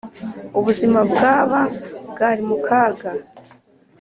Ubuzima 0.59 0.99
bwaba 1.11 1.61
bwari 2.11 2.41
mu 2.49 2.57
kaga 2.65 3.11